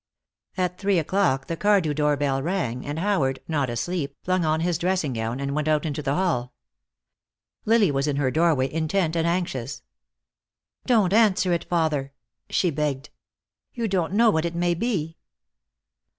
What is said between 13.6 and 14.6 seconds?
"You don't know what it